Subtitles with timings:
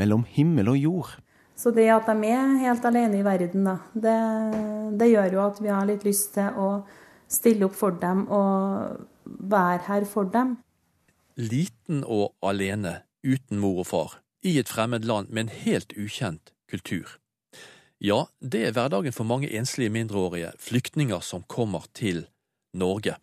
[0.00, 1.14] mellom himmel og jord.
[1.56, 4.18] Så det at de er helt alene i verden, da, det,
[4.98, 6.68] det gjør jo at vi har litt lyst til å
[7.30, 10.56] stille opp for dem og være her for dem.
[11.38, 16.52] Liten og alene, uten mor og far, i et fremmed land med en helt ukjent
[16.70, 17.18] kultur.
[18.02, 22.26] Ja, det er hverdagen for mange enslige mindreårige flyktninger som kommer til
[22.74, 23.16] Norge.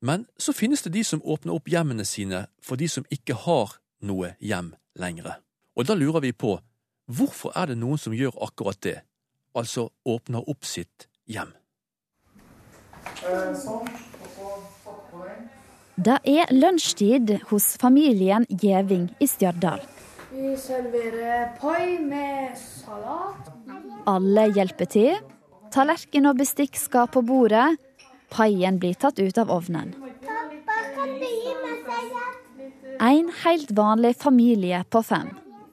[0.00, 3.76] Men så finnes det de som åpner opp hjemmene sine for de som ikke har
[4.02, 5.36] noe hjem lenger.
[5.76, 6.58] Og da lurer vi på
[7.12, 8.98] hvorfor er det noen som gjør akkurat det,
[9.56, 11.52] altså åpner opp sitt hjem?
[16.02, 19.82] Det er lunsjtid hos familien Gjeving i Stjørdal.
[20.32, 23.50] Vi serverer pai med salat.
[24.08, 25.18] Alle hjelper til.
[25.72, 27.76] Tallerken og bestikk skal på bordet.
[28.32, 29.92] Paien blir tatt ut av ovnen.
[29.92, 35.28] Pappa, kan du gi meg En helt vanlig familie på fem,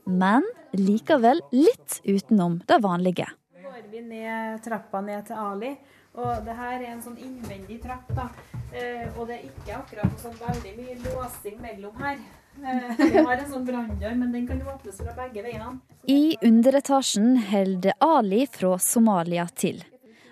[0.10, 3.28] men likevel litt utenom det vanlige.
[3.64, 5.78] går vi ned trappa ned til Ali,
[6.18, 8.10] og det her er en sånn innvendig trapp.
[8.16, 8.30] da.
[8.74, 12.18] Eh, og det er ikke akkurat sånn veldig mye låsing mellom her.
[12.60, 15.80] Eh, vi har en sånn branndør, men den kan åpnes fra begge veiene.
[16.08, 19.84] I underetasjen holder Ali fra Somalia til.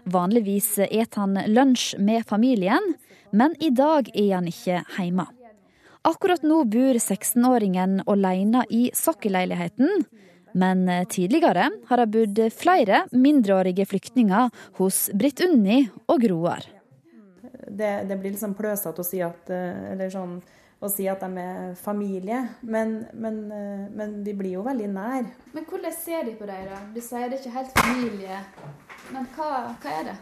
[0.06, 2.94] Vanligvis et han lunsj med familien,
[3.32, 5.28] men i dag er han ikke hjemme.
[6.08, 10.06] Akkurat nå bor 16-åringen alene i sokkelleiligheten.
[10.58, 16.64] Men tidligere har det bodd flere mindreårige flyktninger hos Britt Unni og Groar.
[17.68, 20.40] Det, det blir liksom pløsete å si at eh, sånn
[20.80, 25.26] å si at de er familie, men, men, eh, men vi blir jo veldig nær.
[25.54, 26.82] Men hvordan ser de på deg, da?
[26.94, 28.42] Du sier det er ikke helt familie.
[29.14, 29.50] Men hva,
[29.82, 30.18] hva er det?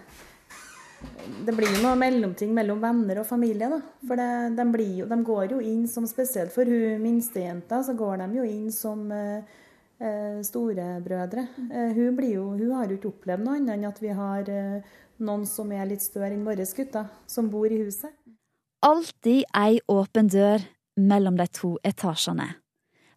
[1.46, 3.80] Det blir jo noe mellomting mellom venner og familie, da.
[4.08, 8.24] For det, de, jo, de går jo inn som spesielt for hun minstejenta, så går
[8.24, 9.56] de jo inn som eh,
[10.00, 11.48] eh, storebrødre.
[11.70, 14.94] Eh, hun, jo, hun har jo ikke opplevd noe annet enn at vi har eh,
[15.26, 18.12] noen som er litt større enn våre gutter, som bor i huset.
[18.86, 20.62] Alltid ei åpen dør
[20.96, 22.56] mellom de to etasjene.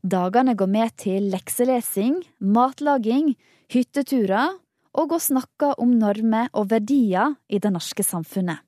[0.03, 3.35] Dagene går med til lekselesing, matlaging,
[3.73, 4.55] hytteturer
[4.99, 8.65] og å snakke om normer og verdier i det norske samfunnet.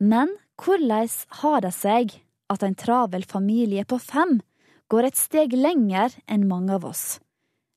[0.00, 1.10] Men hvordan
[1.42, 2.14] har det seg
[2.50, 4.38] at en travel familie på fem
[4.90, 7.20] går et steg lenger enn mange av oss,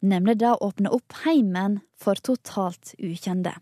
[0.01, 3.57] nemlig det å åpne opp heimen for totalt ukjente?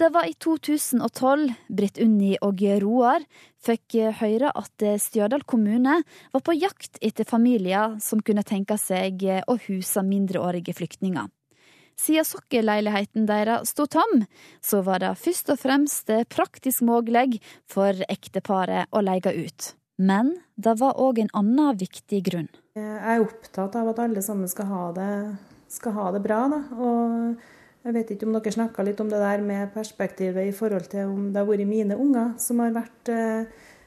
[0.00, 3.22] Det var i 2012 Britt Unni og Roar
[3.62, 6.00] fikk høre at Stjørdal kommune
[6.32, 11.28] var på jakt etter familier som kunne tenke seg å huse mindreårige flyktninger.
[11.98, 14.24] Siden sokkelleiligheten deres sto tom,
[14.64, 19.72] så var det først og fremst praktisk mulig for ekteparet å leie ut.
[20.02, 22.48] Men det var òg en annen viktig grunn.
[22.74, 25.10] Jeg er opptatt av at alle sammen skal ha det,
[25.70, 26.40] skal ha det bra.
[26.50, 26.62] Da.
[26.80, 30.88] Og jeg vet ikke om dere snakka litt om det der med perspektivet i forhold
[30.90, 33.12] til om det har vært mine unger som har vært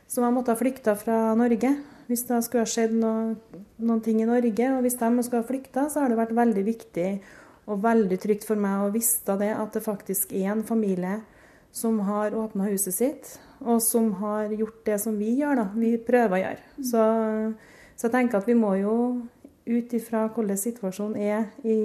[0.07, 1.71] som har måttet flykte fra Norge.
[2.05, 3.33] Hvis det skulle ha skjedd noe,
[3.81, 6.65] noen ting i Norge, og hvis de skulle ha flykta, så har det vært veldig
[6.67, 7.07] viktig
[7.65, 11.19] og veldig trygt for meg å vite det at det faktisk er en familie
[11.75, 15.65] som har åpna huset sitt, og som har gjort det som vi gjør, da.
[15.75, 16.61] Vi prøver å gjøre.
[16.87, 17.05] Så,
[17.97, 18.93] så jeg tenker at vi må jo
[19.65, 21.79] ut ifra hvordan situasjonen er i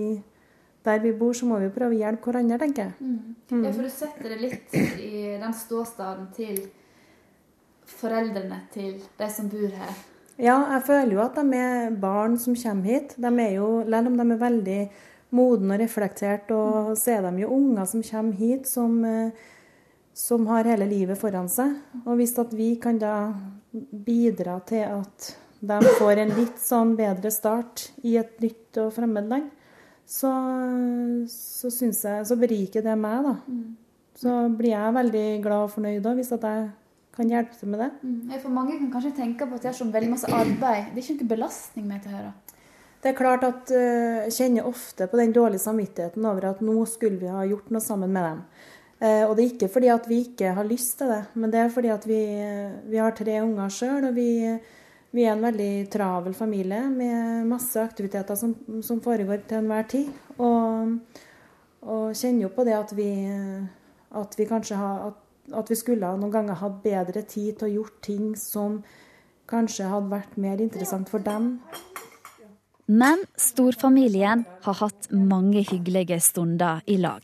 [0.85, 2.95] der vi bor, så må vi prøve å hjelpe hverandre, tenker jeg.
[3.01, 3.65] Mm.
[3.67, 6.63] Ja, for du setter det litt i den ståstaden til
[7.91, 9.93] foreldrene til de som bor her.
[10.41, 13.13] Ja, jeg føler jo at de er barn som kommer hit.
[13.21, 14.81] De er jo, Selv om de er veldig
[15.37, 18.97] modne og reflektert, og så er de jo unger som kommer hit som,
[20.17, 21.77] som har hele livet foran seg.
[22.05, 23.15] Og hvis at vi kan da
[23.71, 25.31] bidra til at
[25.61, 29.51] de får en litt sånn bedre start i et nytt og fremmed land,
[30.11, 30.31] så,
[31.31, 33.35] så syns jeg Så beriker det meg, da.
[33.47, 33.77] Mm.
[34.19, 36.65] Så blir jeg veldig glad og fornøyd da, hvis at jeg
[37.15, 37.91] kan hjelpe til med det.
[38.03, 38.33] Mm.
[38.43, 40.91] For mange kan kanskje tenke på at det er så veldig masse arbeid.
[40.91, 42.50] Det er ikke noen belastning med dette her, da.
[43.01, 46.83] Det er klart at uh, jeg kjenner ofte på den dårlige samvittigheten over at nå
[46.89, 48.43] skulle vi ha gjort noe sammen med dem.
[49.01, 51.63] Uh, og det er ikke fordi at vi ikke har lyst til det, men det
[51.63, 52.21] er fordi at vi,
[52.93, 54.29] vi har tre unger sjøl, og vi,
[55.17, 58.53] vi, er en veldig travel familie med masse aktiviteter som,
[58.85, 60.13] som foregår til enhver tid.
[60.37, 60.93] Og,
[61.81, 63.11] og kjenner jo på det at vi,
[64.21, 65.23] at vi kanskje har at,
[65.57, 68.83] at vi skulle noen ganger hatt bedre tid til å gjøre ting som
[69.51, 71.57] kanskje hadde vært mer interessant for dem.
[72.91, 77.23] Men storfamilien har hatt mange hyggelige stunder i lag.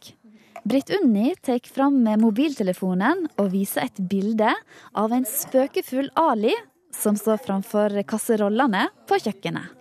[0.62, 4.52] Britt Unni tar fram mobiltelefonen og viser et bilde
[4.94, 6.54] av en spøkefull Ali
[6.94, 9.74] som står framfor kasserollene på kjøkkenet.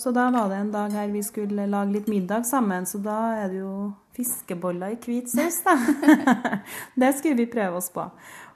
[0.00, 3.18] Så da var det en dag her vi skulle lage litt middag sammen, så da
[3.44, 3.74] er det jo
[4.16, 5.76] fiskeboller i hvit saus, da.
[7.00, 8.08] det skulle vi prøve oss på.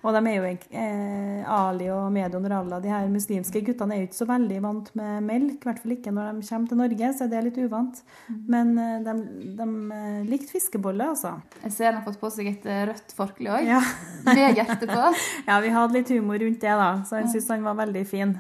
[0.05, 4.09] Og de er jo eh, Ali og Medion Ralla, de her muslimske guttene, er jo
[4.11, 5.63] ikke så veldig vant med melk.
[5.63, 8.03] I hvert fall ikke når de kommer til Norge, så det er litt uvant.
[8.29, 8.41] Mm.
[8.53, 9.15] Men eh, de,
[9.61, 11.39] de, eh, likte fiskeboller, altså.
[11.63, 13.81] Jeg ser han har fått på seg et eh, rødt forkle òg, ja.
[14.29, 15.07] med hjerte på.
[15.49, 18.35] ja, vi hadde litt humor rundt det, da, så jeg syns han var veldig fin.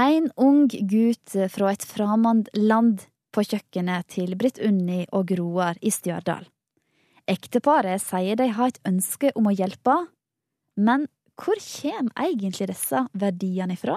[0.00, 3.04] En ung gutt fra et fremmed land
[3.34, 6.48] på kjøkkenet til Britt Unni og Groar i Stjørdal.
[7.30, 9.98] Ekteparet sier de har et ønske om å hjelpe,
[10.76, 11.08] men
[11.40, 13.96] hvor kommer egentlig disse verdiene ifra?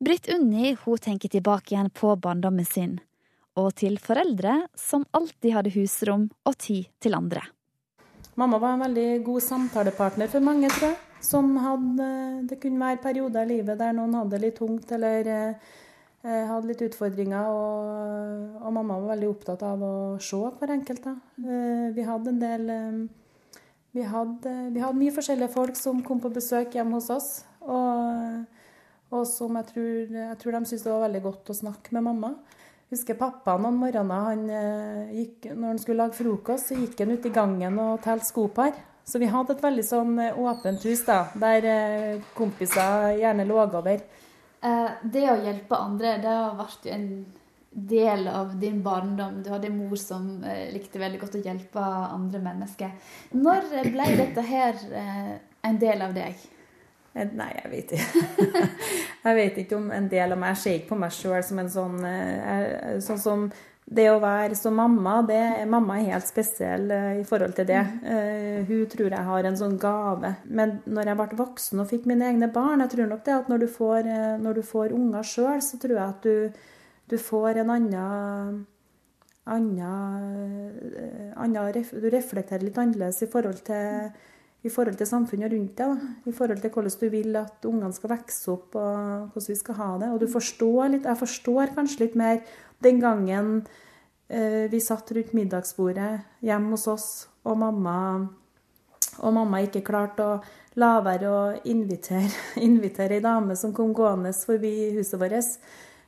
[0.00, 2.98] Britt Unni hun tenker tilbake igjen på barndommen sin,
[3.56, 7.42] og til foreldre som alltid hadde husrom og tid til andre.
[8.40, 10.98] Mamma var en veldig god samtalepartner for mange, tror jeg.
[11.20, 12.06] Som hadde
[12.48, 16.70] Det kunne være perioder i livet der noen hadde det litt tungt eller eh, hadde
[16.70, 17.50] litt utfordringer.
[17.52, 21.04] Og, og, mamma var veldig opptatt av å se hver enkelt.
[21.04, 21.14] Da.
[21.44, 23.02] Eh, vi hadde en del eh,
[23.92, 27.30] vi hadde, vi hadde, mye forskjellige folk som kom på besøk hjemme hos oss.
[27.60, 28.44] Og,
[29.10, 32.06] og som jeg tror, jeg tror de syntes det var veldig godt å snakke med
[32.06, 32.34] mamma.
[32.90, 37.02] Jeg husker pappa noen morgener han eh, gikk, når han skulle lage frokost, så gikk
[37.02, 38.78] han ut i gangen og telte skopar.
[39.06, 43.60] Så vi hadde et veldig sånn eh, åpent hus, da, der eh, kompiser gjerne lå
[43.62, 44.02] over.
[45.02, 47.06] det å hjelpe andre, det har vært en
[47.70, 49.42] del av din barndom.
[49.42, 52.94] Du hadde en mor som eh, likte veldig godt å hjelpe andre mennesker.
[53.38, 55.36] Når ble dette her eh,
[55.66, 56.40] en del av deg?
[57.14, 58.60] Eh, nei, jeg vet ikke.
[59.24, 60.56] jeg vet ikke om en del av meg.
[60.56, 62.00] Jeg ser ikke på meg sjøl som en sånn
[63.06, 63.50] Sånn som
[63.90, 66.84] det å være som mamma, det, mamma er helt spesiell
[67.18, 67.80] i forhold til det.
[68.04, 68.68] Mm.
[68.68, 70.30] hun tror jeg har en sånn gave.
[70.46, 73.50] Men når jeg ble voksen og fikk mine egne barn, jeg tror nok det at
[73.50, 74.10] når du får,
[74.44, 76.60] når du får unger sjøl, så tror jeg at du
[77.10, 78.66] du får en annen,
[79.44, 84.12] annen, annen Du reflekterer litt annerledes i forhold til,
[84.62, 86.06] i forhold til samfunnet rundt deg.
[86.30, 89.80] I forhold til hvordan du vil at ungene skal vokse opp, og hvordan vi skal
[89.80, 90.10] ha det.
[90.14, 92.42] Og du forstår litt, jeg forstår kanskje litt mer
[92.84, 93.52] den gangen
[94.28, 96.12] eh, vi satt rundt middagsbordet
[96.46, 97.10] hjemme hos oss,
[97.44, 97.98] og mamma,
[99.18, 100.40] og mamma ikke klarte å
[100.78, 102.30] la være å invitere,
[102.68, 105.56] invitere ei dame som kom gående forbi huset vårt.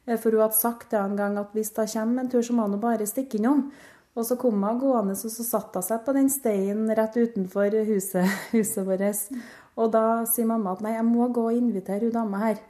[0.06, 2.56] Eh, for hun hadde sagt det en gang at hvis det kommer en tur, så
[2.56, 3.70] må hun bare stikke innom.
[4.12, 7.78] Og så kom hun gående, og så satte hun seg på den steinen rett utenfor
[7.88, 9.32] huset, huset vårt.
[9.80, 12.60] Og da sier mamma at nei, jeg må gå og invitere hun dama her.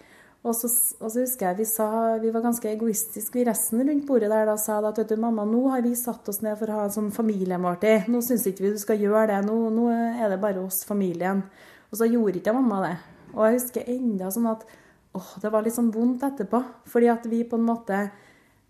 [0.42, 0.66] Og så,
[0.98, 1.88] og så, husker jeg vi sa,
[2.18, 5.44] vi var ganske egoistiske, vi resten rundt bordet der da sa at vet du, mamma,
[5.46, 8.08] nå har vi satt oss ned for å ha en sånn familiemåltid.
[8.10, 9.38] Nå syns ikke vi du skal gjøre det.
[9.46, 11.44] Nå, nå, er det bare oss, familien.
[11.92, 12.96] Og så gjorde ikke mamma det.
[13.36, 14.66] Og jeg husker enda sånn at
[15.18, 16.62] åh, det var litt sånn vondt etterpå.
[16.90, 18.06] Fordi at vi på en måte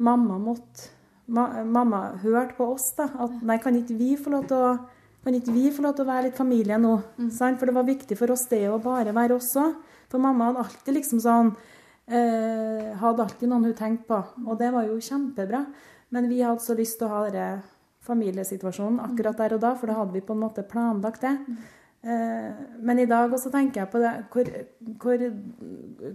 [0.03, 0.89] Mamma måtte
[1.31, 3.06] ma, Mamma hørte på oss, da.
[3.23, 4.73] At nei, kan ikke vi få lov til å
[5.23, 6.97] kan ikke vi få lov til å være litt familie nå?
[7.15, 7.29] Mm.
[7.31, 9.77] For det var viktig for oss det å bare være oss òg.
[10.11, 11.53] For mamma hadde alltid liksom sånn
[12.11, 14.19] eh, Hadde alltid noen hun tenkte på.
[14.49, 15.62] Og det var jo kjempebra.
[16.12, 17.62] Men vi hadde så lyst til å ha denne
[18.03, 21.37] familiesituasjonen akkurat der og da, for da hadde vi på en måte planlagt det.
[21.47, 21.62] Mm.
[22.03, 24.49] Eh, men i dag også tenker jeg på det, hvor,
[25.03, 25.23] hvor,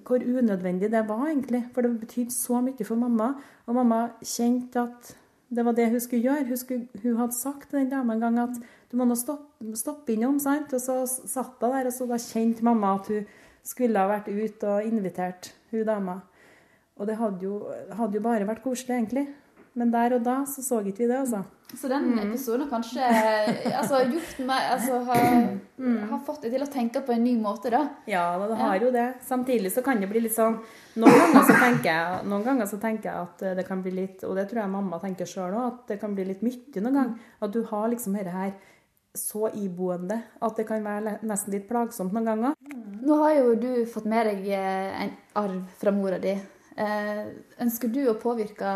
[0.07, 1.63] hvor, unødvendig det var, egentlig.
[1.73, 3.33] For det betydde så mye for mamma.
[3.65, 5.15] Og mamma kjente at
[5.49, 6.47] det var det hun skulle gjøre.
[6.47, 8.59] Hun, skulle, hun hadde sagt til den dama en gang at
[8.91, 10.39] du må nå stoppe, stoppe innom.
[10.43, 10.73] sant?
[10.73, 13.27] Og så satt hun der, og så da kjente mamma at hun
[13.63, 16.21] skulle ha vært ute og invitert hun dama.
[16.97, 17.61] Og det hadde jo,
[17.93, 19.27] hadde jo bare vært koselig, egentlig.
[19.77, 21.43] Men der og da så så ikke vi det, altså.
[21.75, 22.19] Så den mm.
[22.23, 23.07] episoden har kanskje
[23.75, 25.25] altså, gjort meg altså, har,
[25.75, 25.97] mm.
[26.11, 27.81] har, fått deg til å tenke på en ny måte, da?
[28.07, 29.07] Ja, det har jo det.
[29.27, 30.61] Samtidig så kan det bli litt sånn
[30.97, 34.23] Noen ganger så tenker jeg, noen ganger så tenker jeg at det kan bli litt
[34.25, 36.99] Og det tror jeg mamma tenker sjøl òg, at det kan bli litt mye noen
[37.01, 37.13] gang.
[37.43, 38.55] At du har liksom dette her
[39.17, 42.75] så iboende at det kan være nesten litt plagsomt noen ganger.
[43.01, 46.35] Nå har jo du fått med deg eh, en arv fra mora di.
[46.77, 47.23] Eh,
[47.63, 48.73] ønsker du å påvirke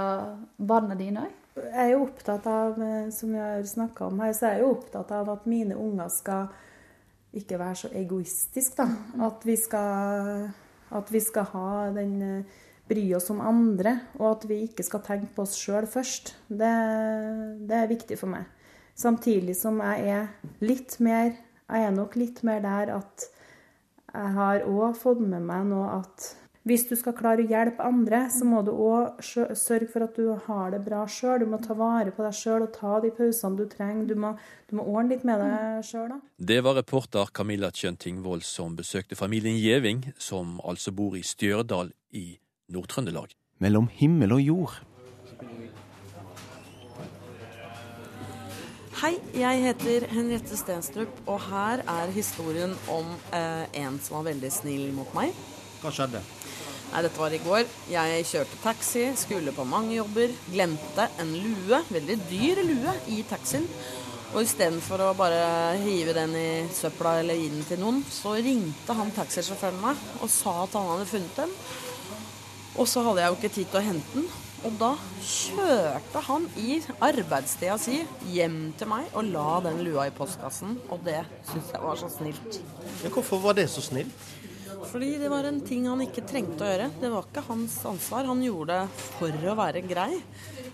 [0.57, 1.37] barna dine òg?
[1.51, 4.63] Jeg er jo opptatt av, eh, som vi har snakka om her, så er jeg
[4.63, 6.47] jo opptatt av at mine unger skal
[7.35, 8.87] ikke være så egoistiske, da.
[8.87, 9.23] Mm.
[9.27, 10.49] At vi skal,
[10.91, 15.03] at vi skal ha den eh, bry oss om andre, og at vi ikke skal
[15.03, 16.35] tenke på oss sjøl først.
[16.47, 16.71] Det,
[17.67, 18.47] det, er viktig for meg.
[18.95, 20.27] Samtidig som jeg er
[20.61, 21.31] litt mer
[21.71, 23.23] Jeg er nok litt mer der at
[24.11, 26.25] jeg har òg fått med meg nå at
[26.67, 30.27] hvis du skal klare å hjelpe andre, så må du òg sørge for at du
[30.45, 31.41] har det bra sjøl.
[31.41, 34.05] Du må ta vare på deg sjøl og ta de pausene du trenger.
[34.11, 34.35] Du må,
[34.69, 36.19] du må ordne litt med deg sjøl, da.
[36.37, 41.89] Det var reporter Camilla Tjønn Tingvold som besøkte familien Gjeving, som altså bor i Stjørdal
[42.13, 42.27] i
[42.69, 43.33] Nord-Trøndelag.
[43.61, 44.77] Mellom himmel og jord.
[49.01, 54.53] Hei, jeg heter Henriette Stenstrup, og her er historien om eh, en som var veldig
[54.53, 55.33] snill mot meg.
[55.81, 56.21] Hva skjedde?
[56.91, 57.67] Nei, dette var i går.
[57.87, 60.33] Jeg kjørte taxi, skulle på mange jobber.
[60.51, 63.63] Glemte en lue, veldig dyr lue, i taxien.
[64.31, 68.95] Og istedenfor å bare hive den i søpla eller gi den til noen, så ringte
[68.95, 71.55] han taxisjåføren meg og sa at han hadde funnet den.
[72.79, 74.29] Og så hadde jeg jo ikke tid til å hente den.
[74.67, 74.91] Og da
[75.25, 78.03] kjørte han i arbeidstida si
[78.35, 80.75] hjem til meg og la den lua i postkassen.
[80.91, 82.61] Og det syns jeg var så snilt.
[83.01, 84.27] Men hvorfor var det så snilt?
[84.91, 86.89] Fordi det var en ting han ikke trengte å gjøre.
[87.01, 88.27] Det var ikke hans ansvar.
[88.29, 90.11] Han gjorde det for å være grei.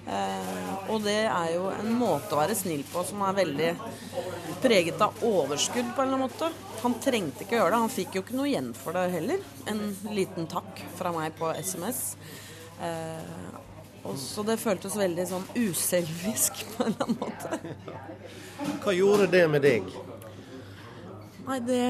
[0.08, 3.72] Eh, og det er jo en måte å være snill på som er veldig
[4.64, 6.52] preget av overskudd på en eller annen måte.
[6.84, 7.84] Han trengte ikke å gjøre det.
[7.86, 9.48] Han fikk jo ikke noe igjen for det heller.
[9.68, 9.84] En
[10.16, 12.04] liten takk fra meg på SMS.
[12.84, 13.56] Eh,
[14.08, 17.98] og så det føltes veldig sånn uselvisk på en eller annen måte.
[18.84, 19.90] Hva gjorde det med deg?
[21.48, 21.84] Nei, det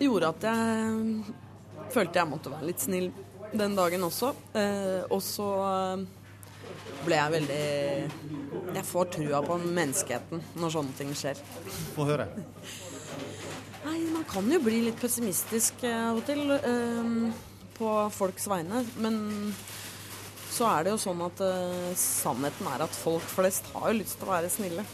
[0.00, 3.10] gjorde at jeg følte jeg måtte være litt snill
[3.52, 4.32] den dagen også.
[4.56, 6.04] Eh, og så eh,
[7.04, 7.62] ble jeg veldig
[8.76, 11.40] Jeg får trua på menneskeheten når sånne ting skjer.
[11.96, 12.28] Få høre.
[13.82, 17.14] Nei, man kan jo bli litt pessimistisk eh, av og til eh,
[17.76, 18.84] på folks vegne.
[19.02, 19.16] Men
[20.52, 24.20] så er det jo sånn at eh, sannheten er at folk flest har jo lyst
[24.20, 24.86] til å være snille.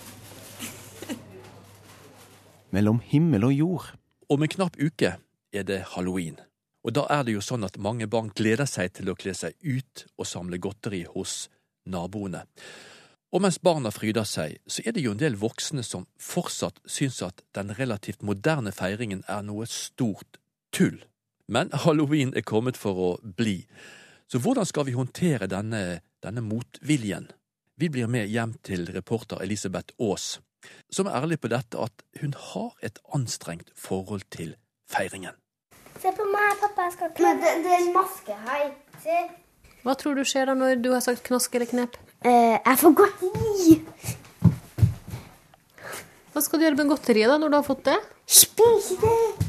[2.74, 3.92] Mellom himmel og jord.
[4.28, 5.14] Om en knapp uke
[5.52, 6.37] er det halloween.
[6.85, 9.56] Og da er det jo sånn at mange barn gleder seg til å kle seg
[9.64, 11.47] ut og samle godteri hos
[11.88, 12.42] naboene.
[13.32, 17.23] Og mens barna fryder seg, så er det jo en del voksne som fortsatt syns
[17.25, 20.37] at den relativt moderne feiringen er noe stort
[20.76, 21.00] tull.
[21.49, 23.62] Men halloween er kommet for å bli.
[24.28, 27.30] Så hvordan skal vi håndtere denne, denne motviljen?
[27.80, 30.37] Vi blir med hjem til reporter Elisabeth Aas,
[30.90, 34.54] som er ærlig på dette at hun har et anstrengt forhold til
[34.90, 35.36] feiringen.
[35.98, 36.86] Se på meg, pappa.
[36.88, 37.42] Jeg skal knaske.
[37.42, 38.70] Det, det er en maske her.
[39.02, 39.18] Se.
[39.86, 41.98] Hva tror du skjer da når du har sagt knask eller knep?
[42.26, 43.76] Eh, jeg får godteri.
[46.34, 47.98] Hva skal du gjøre med godteriet da når du har fått det?
[48.30, 49.46] Spise det.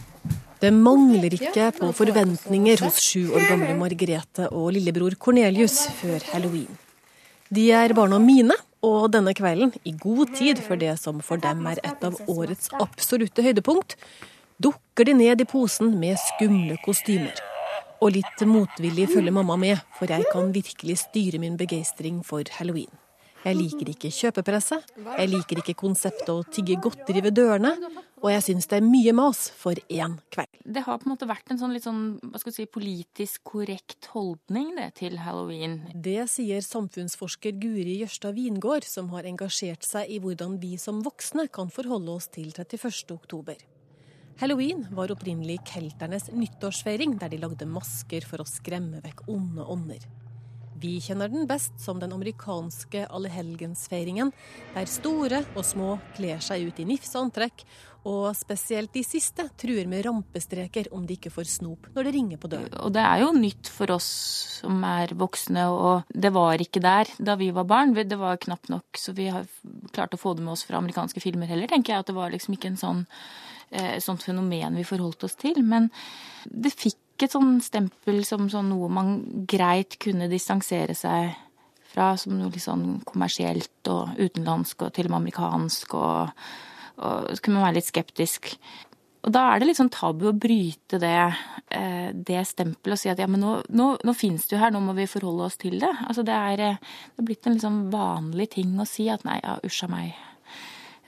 [0.59, 6.73] Det mangler ikke på forventninger hos sju år gamle Margrethe og lillebror Cornelius før halloween.
[7.49, 8.53] De er barna mine,
[8.85, 12.69] og denne kvelden, i god tid for det som for dem er et av årets
[12.77, 13.95] absolutte høydepunkt,
[14.61, 17.33] dukker de ned i posen med skumle kostymer.
[18.05, 22.91] Og litt motvillig følger mamma med, for jeg kan virkelig styre min begeistring for halloween.
[23.39, 27.72] Jeg liker ikke kjøpepresset, jeg liker ikke konseptet å tigge godteri ved dørene,
[28.19, 30.60] og jeg syns det er mye mas for én kveld.
[30.67, 34.12] Det har på en måte vært en sånn litt sånn hva skal si, politisk korrekt
[34.12, 35.79] holdning det, til halloween.
[35.96, 41.48] Det sier samfunnsforsker Guri Jørstad Wingård, som har engasjert seg i hvordan vi som voksne
[41.48, 43.15] kan forholde oss til 31.
[43.15, 43.60] oktober.
[44.39, 50.05] Halloween var opprinnelig kelternes nyttårsfeiring, der de lagde masker for å skremme vekk onde ånder.
[50.79, 54.31] Vi kjenner den best som den amerikanske allehelgensfeiringen,
[54.75, 57.65] der store og små kler seg ut i nifse antrekk,
[58.07, 62.39] og spesielt de siste truer med rampestreker om de ikke får snop når det ringer
[62.39, 62.77] på døren.
[62.79, 64.07] Og det er jo nytt for oss
[64.62, 67.91] som er voksne, og det var ikke der da vi var barn.
[68.00, 69.50] Det var knapt nok så vi har
[69.91, 72.05] klart å få det med oss fra amerikanske filmer heller, tenker jeg.
[72.05, 73.05] At det var liksom ikke en sånn,
[73.75, 75.59] eh, sånt fenomen vi forholdt oss til.
[75.59, 75.91] Men
[76.48, 79.13] det fikk et sånn stempel som sånn noe man
[79.49, 81.33] greit kunne distansere seg
[81.89, 86.45] fra, som noe litt sånn kommersielt og utenlandsk og til og med amerikansk, og,
[87.01, 88.53] og så kunne man være litt skeptisk.
[89.19, 91.17] Og da er det litt sånn tabu å bryte det,
[91.75, 94.79] eh, det stempelet og si at ja, men nå, nå, nå fins jo her, nå
[94.83, 95.91] må vi forholde oss til det.
[96.07, 99.41] Altså det er, det er blitt en litt sånn vanlig ting å si at nei,
[99.43, 100.13] ja, usj a meg.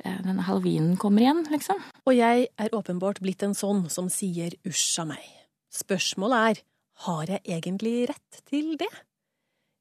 [0.03, 1.79] Eh, denne halloweenen kommer igjen, liksom.
[2.03, 5.40] Og jeg er åpenbart blitt en sånn som sier usj a meg.
[5.71, 6.61] Spørsmålet er
[7.05, 8.89] har jeg egentlig rett til det?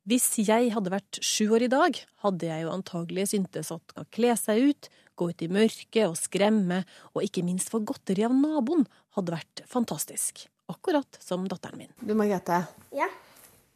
[0.08, 4.06] Hvis jeg hadde vært sju år i dag, hadde jeg jo antagelig syntes at å
[4.14, 6.80] kle seg ut, gå ut i mørket og skremme,
[7.12, 8.86] og ikke minst få godteri av naboen,
[9.18, 10.46] hadde vært fantastisk.
[10.70, 11.92] Akkurat som datteren min.
[12.00, 12.62] Du Margrethe,
[12.96, 13.08] Ja.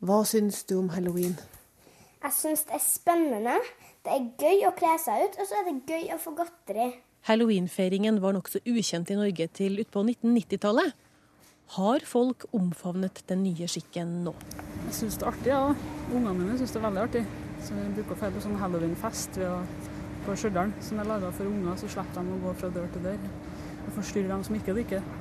[0.00, 1.36] hva syns du om halloween?
[2.22, 3.58] Jeg syns det er spennende.
[4.04, 6.94] Det er gøy å kle seg ut, og så er det gøy å få godteri.
[7.28, 10.94] Halloweenfeiringen var nokså ukjent i Norge til utpå 1990-tallet.
[11.72, 14.34] Har folk omfavnet den nye skikken nå?
[14.84, 15.62] Jeg syns det er artig, ja.
[16.12, 17.24] Ungene mine syns det er veldig artig.
[17.64, 19.38] Så Vi bruker å dra på sånn halloweenfest
[20.26, 21.80] på Stjørdal som er laga for unger.
[21.80, 23.24] Så slipper de å gå fra dør til dør
[23.84, 25.20] og forstyrre dem som ikke liker det.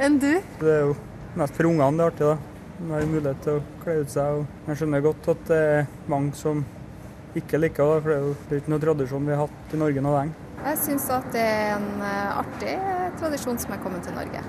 [0.00, 0.30] Enn du?
[0.60, 0.94] Det er jo
[1.40, 2.52] mest for ungene det er artig, da.
[2.82, 4.38] De har mulighet til å kle ut seg.
[4.38, 6.64] og Jeg skjønner godt at det er mange som
[7.38, 10.04] ikke liker det, for det er jo ikke noe tradisjon vi har hatt i Norge
[10.04, 10.48] noe lenge.
[10.62, 12.74] Jeg syns at det er en eh, artig
[13.18, 14.42] tradisjon som er kommet til Norge.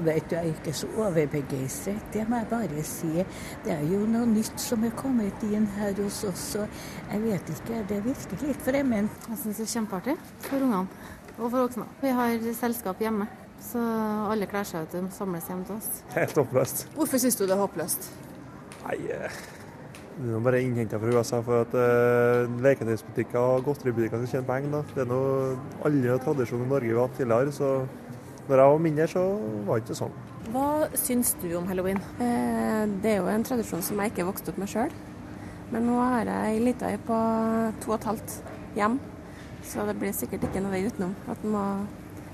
[0.00, 3.10] Vet du, jeg er ikke så overbegeistret, det må jeg bare si.
[3.64, 7.52] Det er jo noe nytt som er kommet inn her hos oss, og jeg vet
[7.54, 9.10] ikke, det virker litt fremmed.
[9.28, 10.16] Jeg syns det er kjempeartig
[10.48, 10.86] for ungene
[11.36, 11.86] og for voksne.
[12.02, 13.28] Vi har selskap hjemme,
[13.64, 13.84] så
[14.32, 16.02] alle kler seg ut og samles hjem til oss.
[16.16, 16.84] Helt håpløst.
[16.98, 18.10] Hvorfor syns du det er håpløst?
[18.80, 19.40] Nei, eh,
[20.20, 24.94] det er bare innhenta fra USA for at uh, leketøysbutikker og godteributikker skal tjene penger.
[24.94, 25.54] Det er noe
[25.86, 27.70] alle tradisjoner i Norge vi har hatt tidligere, så
[28.48, 29.22] når jeg var mindre, så
[29.66, 30.18] var det ikke sånn.
[30.50, 30.66] Hva
[30.98, 32.00] syns du om halloween?
[32.22, 34.92] Eh, det er jo en tradisjon som jeg ikke vokste opp med sjøl.
[35.70, 37.16] Men nå har jeg ei lita ei på
[37.84, 38.36] to og et halvt
[38.74, 38.98] hjem,
[39.70, 41.64] så det blir sikkert ikke noe vei utenom at en må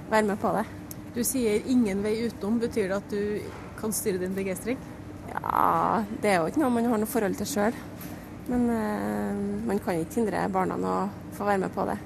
[0.08, 0.64] være med på det.
[1.16, 2.60] Du sier ingen vei utenom.
[2.62, 4.80] Betyr det at du kan styre din begeistring?
[5.32, 7.76] Ja, det er jo ikke noe man har noe forhold til sjøl.
[8.46, 10.98] Men eh, man kan ikke hindre barna å
[11.36, 11.98] få være med på det.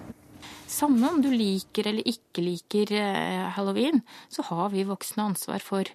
[0.70, 5.88] Samme om du liker eller ikke liker eh, halloween, så har vi voksne ansvar for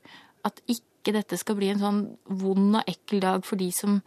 [0.46, 2.01] at ikke dette skal bli en sånn
[2.41, 4.01] vond og ekkel dag for de som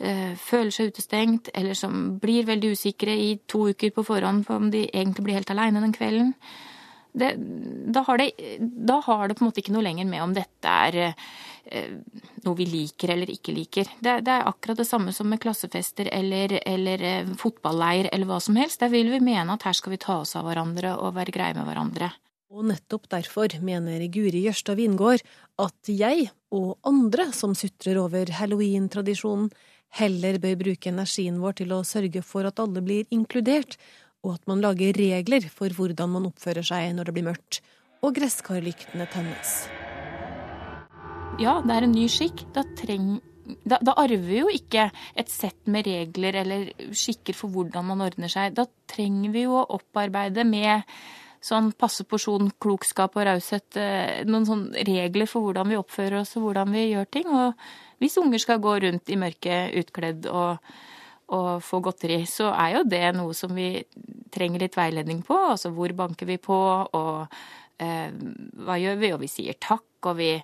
[0.00, 4.58] eh, føler seg utestengt, eller som blir veldig usikre i to uker på forhånd på
[4.58, 6.34] om de egentlig blir helt aleine den kvelden.
[7.10, 7.32] Det,
[7.90, 10.74] da, har det, da har det på en måte ikke noe lenger med om dette
[10.88, 11.30] er eh,
[12.44, 13.90] noe vi liker eller ikke liker.
[14.00, 18.40] Det, det, er akkurat det samme som med klassefester eller, eller eh, fotballeir eller hva
[18.42, 18.80] som helst.
[18.82, 21.56] Der vil vi mene at her skal vi ta oss av hverandre og være greie
[21.56, 22.10] med hverandre.
[22.50, 25.22] Og nettopp derfor mener Guri Jørstad Wingård
[25.62, 29.52] at jeg og andre som sutrer over halloween-tradisjonen,
[30.00, 33.78] heller bør bruke energien vår til å sørge for at alle blir inkludert,
[34.26, 37.62] og at man lager regler for hvordan man oppfører seg når det blir mørkt,
[38.02, 39.60] og gresskarlyktene tennes.
[41.38, 42.42] Ja, det er en ny skikk.
[42.56, 43.20] Da, treng,
[43.62, 48.04] da, da arver vi jo ikke et sett med regler eller skikker for hvordan man
[48.04, 48.56] ordner seg.
[48.58, 50.88] Da trenger vi jo å opparbeide med
[51.40, 56.34] sånn passe porsjon klokskap og raushet eh, noen sånne regler for hvordan vi oppfører oss
[56.36, 57.30] og hvordan vi gjør ting.
[57.32, 60.72] Og hvis unger skal gå rundt i mørket utkledd og
[61.30, 63.68] og få godteri, så er jo det noe som vi
[64.34, 65.36] trenger litt veiledning på.
[65.52, 67.36] Altså hvor banker vi på, og
[67.80, 69.12] hva gjør vi?
[69.14, 70.34] Og vi sier takk, og vi,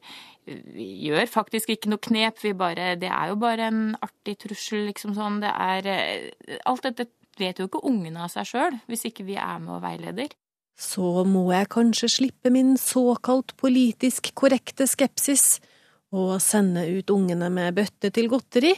[0.47, 2.41] vi, gjør faktisk ikke noe knep.
[2.45, 5.41] Vi bare Det er jo bare en artig trussel, liksom sånn.
[5.45, 9.37] Det er eh, Alt dette vet jo ikke ungene av seg sjøl, hvis ikke vi
[9.37, 10.33] er med og veileder.
[10.77, 15.59] Så må jeg kanskje slippe min såkalt politisk korrekte skepsis
[16.17, 18.75] og sende ut ungene med bøtte til godteri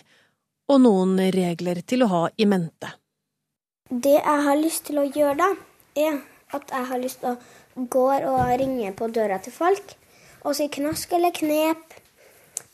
[0.68, 2.90] og noen regler til å ha i mente.
[3.88, 5.49] Det jeg har lyst til å gjøre, da,
[5.97, 6.21] er
[6.55, 7.38] at jeg har lyst til å
[7.90, 9.94] gå og ringer på døra til folk
[10.44, 11.96] og sier knask eller knep.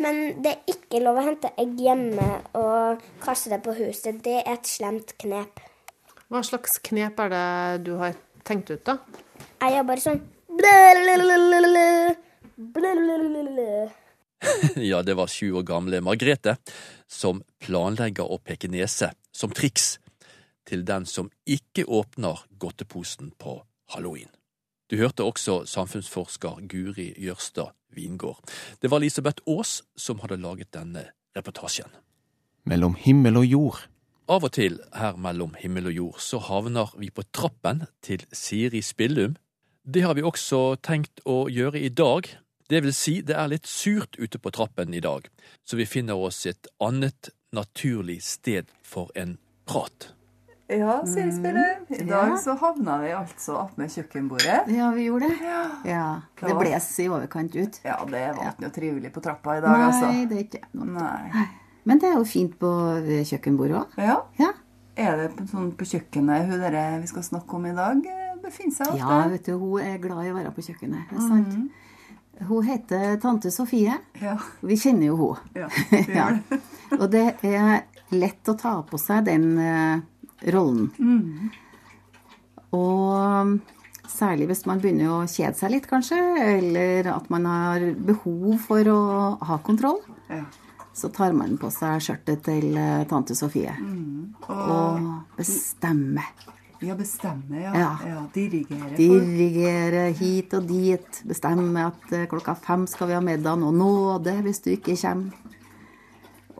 [0.02, 4.18] Men det er ikke lov å hente egg hjemme og kaste det på huset.
[4.24, 5.62] Det er et slemt knep.
[6.32, 7.48] Hva slags knep er det
[7.86, 8.98] du har tenkt ut, da?
[9.62, 10.22] Jeg er bare sånn
[14.90, 16.56] ja, det var sju år gamle Margrethe
[17.10, 19.96] som planlegger å peke nese som triks
[20.68, 23.58] til den som ikke åpner godteposen på
[23.94, 24.30] halloween.
[24.90, 28.42] Du hørte også samfunnsforsker Guri Jørstad Wingård.
[28.83, 31.88] Det var Elisabeth Aas som hadde laget denne reportasjen.
[32.68, 33.81] Mellom himmel og jord.
[34.29, 38.81] Av og til her mellom himmel og jord så havner vi på trappen til Siri
[38.83, 39.37] Spillum.
[39.85, 42.29] Det har vi også tenkt å gjøre i dag,
[42.73, 45.29] det vil si, det er litt surt ute på trappen i dag,
[45.64, 49.37] så vi finner oss et annet naturlig sted for en
[49.68, 50.14] prat.
[50.66, 51.74] Ja, sier spiller.
[51.92, 54.70] I dag så havna vi altså attmed kjøkkenbordet.
[54.72, 55.37] Ja, vi gjorde det.
[55.44, 56.07] Ja, ja.
[56.40, 57.81] Det bles i overkant ut.
[57.85, 60.09] Ja, det var ikke noe trivelig på trappa i dag, Nei, altså.
[60.09, 60.88] Nei, det er ikke noe.
[60.96, 61.44] Nei.
[61.85, 62.70] Men det er jo fint på
[63.29, 63.98] kjøkkenbordet òg.
[64.00, 64.16] Ja.
[64.40, 64.53] ja.
[64.96, 68.00] Er det på, sånn på kjøkkenet hun dere vi skal snakke om i dag,
[68.44, 69.03] befinner seg ofte?
[69.03, 71.11] Ja, vet du, hun er glad i å være på kjøkkenet.
[71.11, 71.59] Det er sant.
[71.59, 72.46] Mm.
[72.48, 73.98] Hun heter tante Sofie.
[74.22, 74.38] Ja.
[74.64, 75.44] Vi kjenner jo hun.
[75.55, 75.68] Ja,
[76.18, 76.31] ja.
[76.96, 80.00] Og det er lett å ta på seg den uh,
[80.52, 80.90] rollen.
[80.98, 81.50] Mm.
[82.74, 83.61] Og
[84.11, 88.90] særlig hvis man begynner å kjede seg litt, kanskje, eller at man har behov for
[88.92, 89.00] å
[89.44, 90.02] ha kontroll.
[90.28, 90.44] Ja.
[90.94, 93.72] Så tar man på seg skjørtet til uh, tante Sofie.
[93.80, 94.35] Mm.
[94.46, 94.59] Og...
[94.59, 96.28] og bestemmer.
[96.85, 97.72] Ja, bestemme, ja.
[97.78, 97.90] ja.
[98.04, 98.92] ja dirigere.
[98.98, 101.20] Dirigere hit og dit.
[101.26, 103.62] Bestemme at uh, klokka fem skal vi ha middag.
[103.64, 105.54] Og nåde hvis du ikke kommer.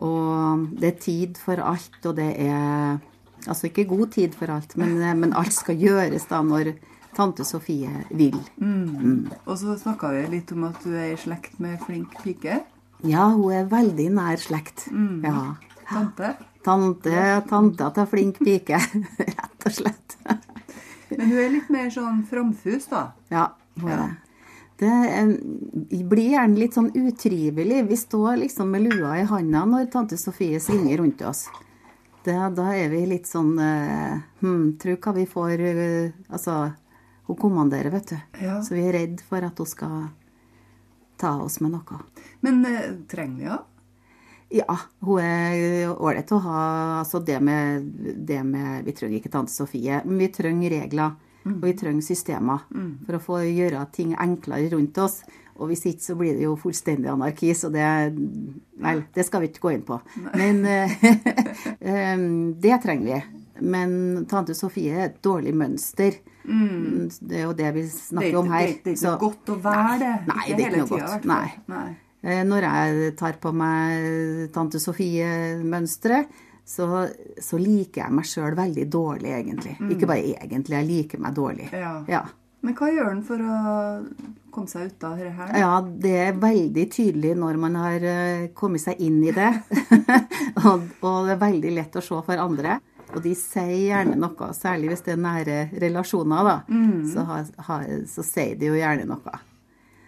[0.03, 2.97] Og det er tid for alt, og det er
[3.51, 6.73] Altså ikke god tid for alt, men, uh, men alt skal gjøres da når
[7.15, 8.37] tante Sofie vil.
[8.59, 8.87] Mm.
[8.95, 9.19] Mm.
[9.45, 12.59] Og så snakka vi litt om at du er i slekt med flink pike.
[13.05, 14.87] Ja, hun er veldig nær slekt.
[14.91, 15.23] Mm.
[15.25, 15.55] Ja.
[15.85, 16.35] Tante?
[16.65, 17.15] Tante,
[17.49, 18.79] tanta til flink pike,
[19.37, 20.17] rett og slett.
[21.11, 23.09] Men hun er litt mer sånn framfus, da?
[23.31, 24.13] Ja, hun er det.
[24.75, 27.83] Det eh, blir gjerne litt sånn utrivelig.
[27.87, 31.45] Vi står liksom med lua i handa når tante Sofie svinger rundt oss.
[32.25, 36.55] Det, da er vi litt sånn uh, hm, Tro hva vi får uh, Altså,
[37.27, 38.17] hun kommanderer, vet du.
[38.41, 38.59] Ja.
[38.65, 39.95] Så vi er redd for at hun skal
[41.21, 42.01] ta oss med noe.
[42.45, 43.61] Men uh, trenger vi henne?
[44.53, 46.59] Ja, hun er ålreit å ha
[47.01, 47.87] altså det med,
[48.27, 51.15] det med Vi trenger ikke tante Sofie, men vi trenger regler.
[51.45, 51.57] Mm.
[51.59, 53.05] Og vi trenger systemer Mm.
[53.05, 55.21] for å få gjøre ting enklere rundt oss.
[55.55, 57.85] Og hvis ikke, så blir det jo fullstendig anarki, så det
[58.75, 59.97] Vel, det skal vi ikke gå inn på.
[60.35, 62.23] Men eh,
[62.59, 63.41] det trenger vi.
[63.63, 66.17] Men tante Sofie er et dårlig mønster.
[66.43, 67.07] Mm.
[67.21, 68.65] Det er jo det vi er snakker det, om her.
[68.65, 70.15] Det er, det er ikke noe godt å være det.
[70.27, 71.29] Nei, det er ikke noe godt.
[71.31, 71.45] Nei.
[71.71, 71.87] Nei.
[72.25, 76.87] Eh, Når jeg tar på meg tante Sofie-mønsteret, så,
[77.37, 79.75] så liker jeg meg sjøl veldig dårlig, egentlig.
[79.77, 79.91] Mm.
[79.93, 81.67] Ikke bare egentlig, jeg liker meg dårlig.
[81.71, 81.99] Ja.
[82.09, 82.23] Ja.
[82.65, 83.55] Men hva gjør han for å
[84.55, 85.47] komme seg ut av dette?
[85.61, 89.51] Ja, det er veldig tydelig når man har eh, kommet seg inn i det.
[90.65, 92.79] og, og det er veldig lett å se for andre.
[93.13, 96.55] Og de sier gjerne noe, særlig hvis det er nære relasjoner, da.
[96.73, 97.03] Mm.
[97.11, 99.37] Så, har, har, så sier de jo gjerne noe.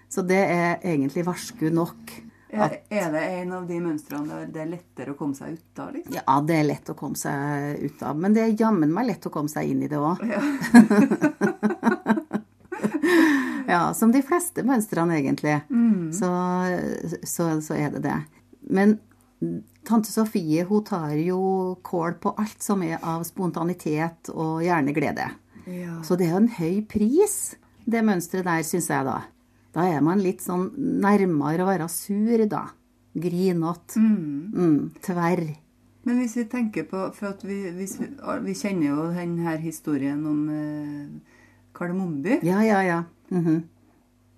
[0.10, 2.16] Så det er egentlig varsku nok.
[2.48, 5.82] Er, er det en av de mønstrene der det er lettere å komme seg ut
[5.84, 5.92] av?
[5.94, 6.16] Liksom?
[6.16, 8.18] Ja, det er lett å komme seg ut av.
[8.18, 10.24] Men det er jammen meg lett å komme seg inn i det òg.
[10.26, 10.42] Ja.
[13.94, 15.60] som de fleste mønstrene, egentlig.
[15.70, 16.12] Mm.
[16.16, 16.30] Så,
[17.28, 18.18] så, så er det det.
[18.72, 18.98] Men
[19.88, 25.30] tante Sofie hun tar jo kål på alt som er av spontanitet og gjerne glede.
[25.68, 26.00] Ja.
[26.04, 29.22] Så det er jo en høy pris, det mønsteret der, syns jeg, da.
[29.76, 30.72] Da er man litt sånn
[31.04, 32.66] nærmere å være sur, da.
[33.18, 34.00] Grinete.
[34.00, 35.48] Mm, tverr.
[36.08, 40.44] Men hvis vi tenker på For at vi, vi, vi kjenner jo denne historien om
[40.54, 41.38] eh,
[41.76, 42.40] Kardemommeby.
[42.48, 43.00] Ja, ja, ja.
[43.30, 43.64] Mhm.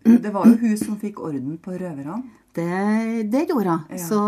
[0.04, 2.22] Det var jo hun som fikk orden på røverne.
[2.56, 3.84] Det, det gjorde hun.
[3.92, 4.00] Ja.
[4.02, 4.20] Så,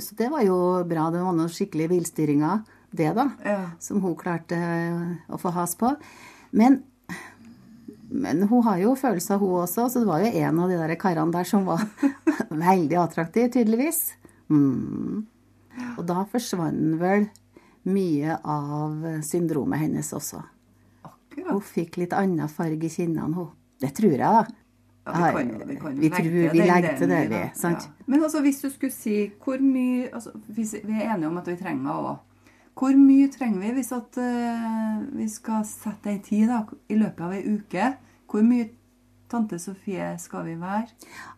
[0.00, 0.56] så det var jo
[0.88, 1.10] bra.
[1.14, 2.64] Det var noen skikkelige villstyringer,
[2.96, 3.28] det, da.
[3.44, 3.60] Ja.
[3.82, 4.58] Som hun klarte
[5.28, 5.92] å få has på.
[6.56, 6.80] Men,
[8.10, 9.88] men hun har jo følelser, hun også.
[9.92, 11.84] Så det var jo en av de der karene der som var
[12.66, 14.02] veldig attraktiv, tydeligvis.
[14.48, 15.26] Mm.
[15.96, 17.28] Og da forsvant vel
[17.86, 20.42] mye av syndromet hennes også.
[21.36, 23.52] Hun fikk litt annen farge i kinnene, hun.
[23.80, 24.44] Det tror jeg, da.
[25.06, 27.42] Ja, vi kan, vi kan vi tror vi legger til det, vi.
[27.54, 27.84] Sant?
[27.86, 28.06] Ja.
[28.06, 31.46] Men altså, hvis du skulle si hvor mye altså, hvis Vi er enige om at
[31.46, 32.16] vi trenger det òg.
[32.76, 37.22] Hvor mye trenger vi hvis at, uh, vi skal sette ei tid da, i løpet
[37.24, 37.92] av ei uke?
[38.30, 38.68] Hvor mye
[39.30, 40.90] tante Sofie skal vi være?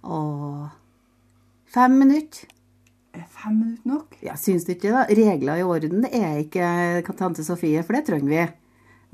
[0.03, 0.68] Og
[1.74, 2.48] fem minutter.
[3.14, 4.16] Er fem minutter nok?
[4.22, 4.96] Ja, syns du ikke det?
[4.96, 5.05] da?
[5.31, 8.48] Regler i orden det er ikke tante Sofie, for det trenger vi.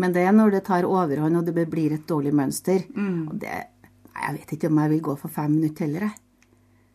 [0.02, 2.82] Men det er når det tar overhånd og det blir et dårlig mønster.
[2.94, 3.28] Mm.
[3.30, 3.52] Og det,
[4.14, 6.20] jeg vet ikke om jeg vil gå for fem minutter heller, jeg.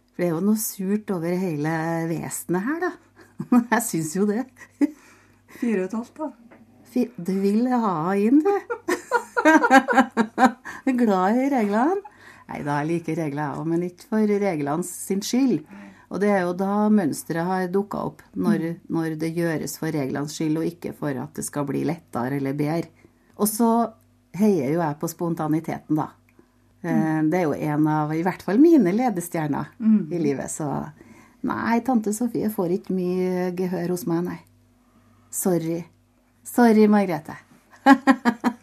[0.09, 1.73] For det er jo noe surt over hele
[2.09, 2.91] vesenet her, da.
[3.71, 4.41] Jeg syns jo det.
[5.62, 7.05] Fire og et halvt, da.
[7.23, 8.51] Du vil ha inn, du.
[10.99, 12.03] Glad i reglene.
[12.49, 15.62] Nei da, jeg liker regler, jeg òg, men ikke for reglene sin skyld.
[16.10, 20.34] Og det er jo da mønsteret har dukka opp, når, når det gjøres for reglenes
[20.34, 22.89] skyld, og ikke for at det skal bli lettere eller bedre.
[23.38, 23.67] Og så
[24.39, 26.08] heier jo jeg på spontaniteten, da.
[26.82, 27.30] Mm.
[27.30, 30.08] Det er jo en av i hvert fall mine ledestjerner Mm.
[30.12, 30.67] i livet, så
[31.43, 34.39] nei, tante Sofie får ikke mye gehør hos meg, nei.
[35.30, 35.84] Sorry.
[36.43, 37.36] Sorry, Margrethe.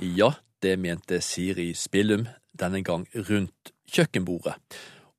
[0.00, 0.30] Ja,
[0.64, 4.56] det mente Siri Spillum, denne gang rundt kjøkkenbordet.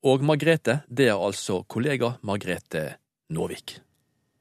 [0.01, 2.95] Og Margrethe, det er altså kollega Margrethe
[3.29, 3.75] Nåvik.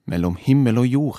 [0.08, 1.18] Mellom himmel og jord